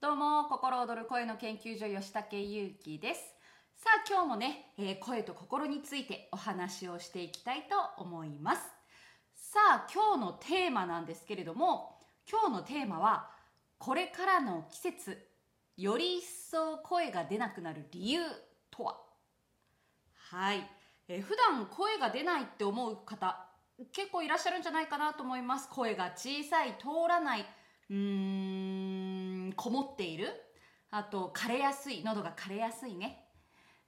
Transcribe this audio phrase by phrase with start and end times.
[0.00, 3.20] どうも心躍る声の研究所吉武優希です。
[3.74, 8.62] さあ今日もね、えー声と心についてお話をしていきたいと思います。
[9.34, 11.98] さあ今日のテーマなんですけれども
[12.30, 13.28] 今日のテーマは
[13.78, 15.18] これからの季節
[15.76, 18.20] より一層声が出なくなる理由
[18.70, 18.94] とは？
[20.30, 20.64] はい、
[21.08, 23.48] えー普段声が出ないって思う方
[23.90, 25.68] 結構いらっしゃるんじゃないかなと思います。
[25.68, 27.44] 声が小さい通らない。
[27.90, 28.87] うーん
[29.52, 30.28] こもっている。
[30.90, 33.24] あと枯れやすい喉が枯れやすいね。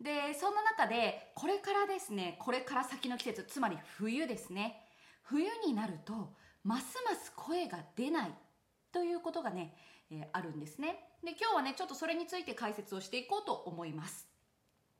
[0.00, 4.86] でそんな中でこれからですねこれから先の季節つまり冬ですね。
[5.22, 8.34] 冬になるとますます声が出ない。
[8.92, 9.76] ということがね、
[10.10, 11.04] えーあるんですね。
[11.22, 14.26] で今日はねちょっとそれについて解説をしていこうと思います。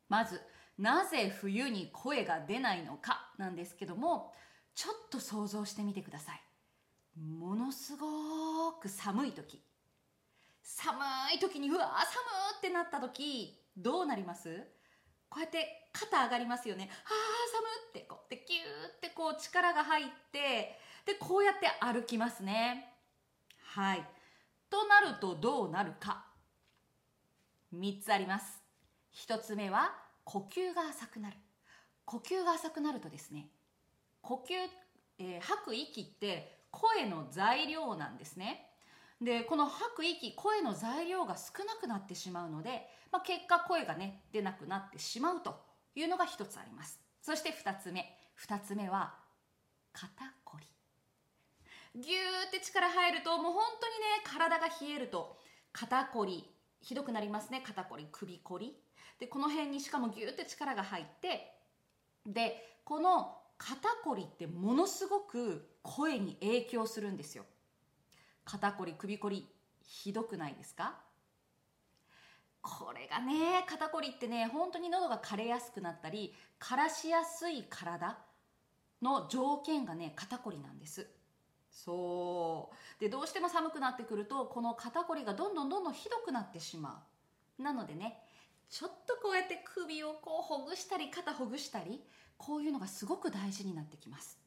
[0.09, 0.41] まず
[0.79, 4.33] なぜ冬に声が出ないのかなんですけども
[4.75, 6.41] ちょっと想像してみてください。
[7.21, 9.63] ものすごく寒い時。
[10.63, 14.67] 寒い時にうわー寒ーってなった時どうなります？
[15.29, 16.89] こうやって肩上がりますよね。
[16.91, 18.63] あー寒ってこうやってギュー
[18.97, 22.93] ってこう力が入ってでこうやって歩きますね。
[23.63, 24.05] はい。
[24.69, 26.27] となるとどうなるか。
[27.75, 28.61] 3つあります。
[29.15, 31.37] 1つ目は呼吸が浅くなる。
[32.05, 33.51] 呼吸が浅くなるとですね
[34.21, 34.55] 呼吸、
[35.19, 38.70] えー吐く息って声の材料なんですね。
[39.21, 45.61] でこの吐く息声の材料が少なくなってしまうので、まあ、結果声がね出なくなってしまうと
[45.95, 46.99] いうのが一つあります。
[47.21, 48.17] そして二つ目。
[48.35, 49.15] 二つ目は
[49.93, 50.09] 肩
[50.45, 50.67] こり。
[52.01, 55.37] ギューって力入るともう本当にね体が冷えると
[55.73, 56.49] 肩こり
[56.81, 57.63] ひどくなりますね。
[57.67, 58.75] 肩こり首こり。
[59.19, 61.53] でこの辺にしかもギューって力が入って
[62.25, 67.45] でこの肩こりってものすごく声に影響するんですよ。
[68.51, 69.47] 肩こり首こり
[69.81, 70.95] ひどくないですか？
[72.61, 78.19] これがね肩こりってね本当に喉が枯れやすくなったり枯らしやすい体
[79.03, 81.07] の条件がね肩こりなんです。
[81.71, 83.01] そう。
[83.01, 87.05] でどうしても寒くなってくるとこの肩こりがどんどんどんどんひどくなってしま
[87.59, 87.63] う。
[87.63, 88.19] なのでね
[88.69, 92.03] ちょっとこうやって首をこうほぐしたり肩ほぐしたり
[92.37, 94.39] こういうのがすごく大事になってきます。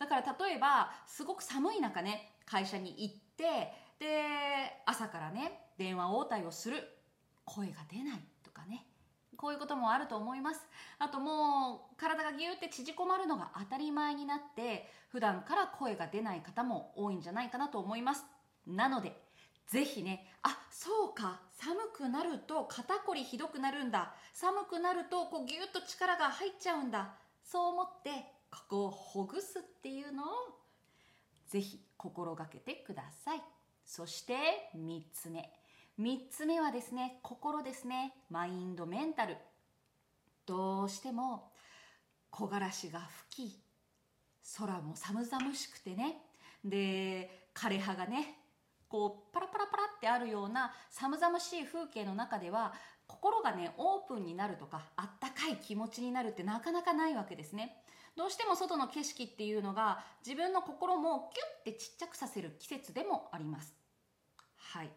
[0.00, 6.90] だから例えばすごく寒い中ね会社に行ってで朝からね電話応対をする。
[7.44, 8.86] 声が出ないとかね。
[9.36, 10.66] こういうこともあると思います。
[10.98, 18.24] あともう体がギューって縮こまるのが当たり前になって普段から声が出ない方も多いんじゃないかなと思います。
[18.66, 19.20] なので
[19.66, 24.14] ぜひねあそうか寒くなると肩こりひどくなるんだ。
[24.32, 27.14] 寒くなるとこうギュッと力が入っちゃうんだ。
[27.42, 28.10] そう思って
[28.50, 30.26] ここをほぐすっていうのを
[31.48, 33.42] ぜひ心がけてください。
[33.84, 35.50] そして3つ目。
[35.98, 38.14] 3つ目はですね心ですね。
[38.30, 39.36] マインドメンタル。
[40.46, 41.50] どうしても
[42.30, 43.60] 木枯らしが吹き
[44.58, 46.22] 空も寒々しくてね。
[46.64, 48.38] で枯葉がね
[48.88, 52.74] こうパラパラパラってあるような寒々しい風景の中では
[53.06, 57.83] 心がねオープンになるとかあったかい気持ちになるってなかなかないわけですね。
[58.16, 61.30] どうしても外の景色っていうのが自分の心も
[61.64, 63.74] キュッてちっちゃくさせる季節でもあります。
[64.56, 64.90] はい。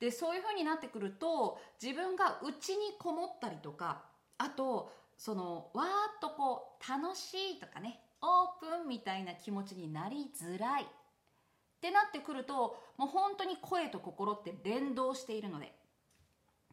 [0.00, 4.02] でそういう風になってくると自分が内にこもったりとか
[4.38, 5.90] あとそのわーっ
[6.20, 10.82] とこう楽しいとかねオープンみたいな気持ちになりづらい。
[10.82, 10.86] っ
[11.84, 15.70] てなってくるともう本当に声と心って連動しているので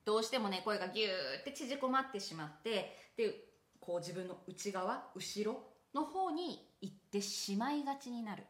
[0.05, 1.09] どうしてもね声がギュー
[1.41, 3.35] って縮こまってしまってで
[3.81, 8.43] こう自分の内側後ろの方に行ってしまいがちになる。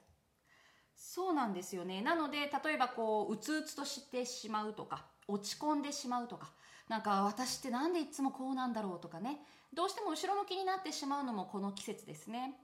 [0.96, 2.02] そうなんですよね。
[2.02, 6.52] なので例えばこううつうつとしてしまうとか落ち込んでしまうとか
[6.88, 9.40] なんか私ってなんでいつもこうなんだろうとかね。
[9.74, 12.56] どうしても後ろ向きになってしまうのもこの季節ですね。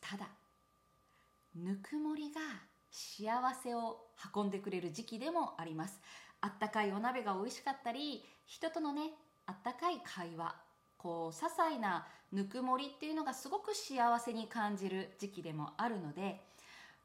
[0.00, 0.28] ただ
[1.54, 2.40] ぬくもりが
[2.90, 6.00] 幸せを運んでくれる時期でもあります。
[6.40, 9.12] あったかいお鍋が美味しかったり人とのね
[9.46, 10.54] あったかい会話
[11.02, 16.40] こう些細なぬくもりっていうのがすごく幸せに感じる時期でもあるので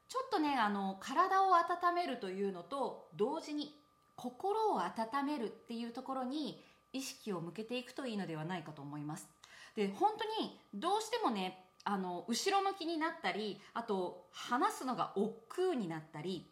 [0.08, 3.74] ちょっとねあの体を温めるというのと同時に
[4.14, 6.62] 心を温めるっていうところに
[6.92, 9.28] 意識を向けていくといいのではないかと思います。
[9.74, 16.46] で本当にどうしてもねあの後ろ向きになったりあと話すのが億劫になったり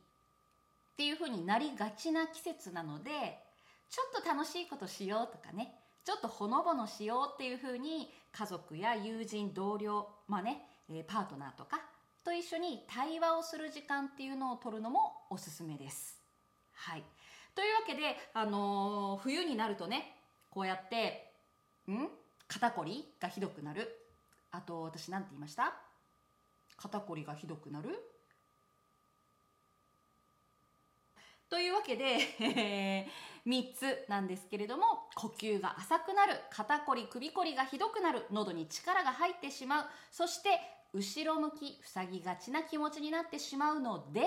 [0.92, 3.10] っていう風になりがちな季節なので
[3.90, 5.74] ちょっと楽しいことしようとかね
[6.04, 10.60] ちょっとほのぼのしようっていう風に家族や友人同僚まあね
[11.06, 11.80] パートナーとか
[12.22, 16.20] と一緒に対話をする時間っていうのを取るのもおすすめです。
[16.72, 17.04] はい。
[17.54, 20.16] というわけで、あのー冬になるとね
[20.50, 21.32] こうやって
[21.88, 22.08] ん？
[22.48, 23.88] 肩こりがひどくなる？
[24.50, 25.74] あと私なんて言いました？
[26.76, 27.88] 肩こりがひどくなる？
[31.54, 34.84] というわけで、えー、3つなんですけれども
[35.14, 40.48] 呼吸が浅くなる肩こり首こりがひどくなる喉に力が入ってしまうそして
[40.92, 44.24] 後ろ向き塞ぎがちな気持ちになってしまうので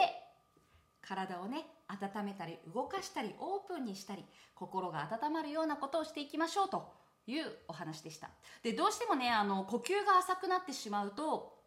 [1.01, 4.23] 体をね温めたり動かしたりオープンにしたり
[4.55, 6.93] 心が温まるようなことをしていきましょうと
[7.27, 8.29] いうお話でした。
[8.63, 11.57] でどうしてもねあの呼吸が浅くなってしまうと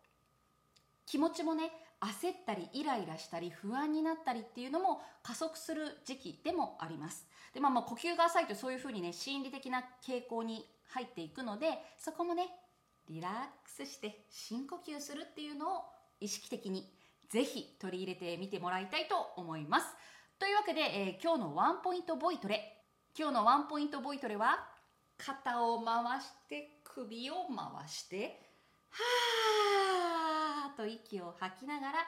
[1.05, 7.26] 気持ちもね焦ったりイライラしたり不安になったりっていうのも加速する時期でもあります。
[7.52, 11.69] でまあまあ呼吸が浅いとそういうふうにね心理的な傾向に入っていくので
[11.99, 12.49] そこもね
[13.08, 13.32] リラッ
[13.64, 15.82] クスして深呼吸するっていうのを
[16.20, 16.91] 意識的に
[17.29, 19.87] ぜひ取り入れてみてもらいたいと思います。
[20.38, 22.79] というわけで、えー今日のワンポイントボイトレ。
[23.19, 24.67] 今日のワンポイントボイトレは
[25.19, 28.41] 肩を回して首を回して
[28.91, 29.02] は
[29.97, 32.05] あーと息を吐きながらはー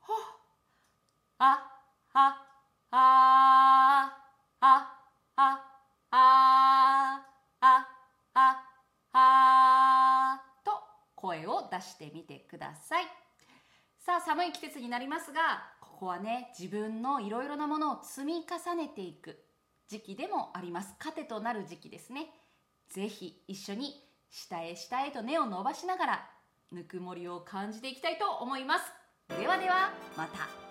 [0.00, 0.16] ほっ
[1.38, 1.70] あ
[2.12, 2.46] あ
[2.90, 4.16] ああ
[4.60, 4.96] あ
[6.10, 6.16] あ
[7.60, 7.86] あ
[8.40, 8.66] あ
[9.12, 10.70] あと
[11.14, 13.04] 声を出してみてください
[13.98, 19.38] さあ寒い季節になりますがここはね自分のいろいろなものを積み重ねていく
[19.88, 22.30] 時期でもあります糧となる時期ですね
[22.88, 26.30] ぜひ一緒に下へ下へと根を伸ばしながら
[26.72, 28.84] ぬくもりを感じていきたいと思います。
[29.38, 30.65] ではではまた。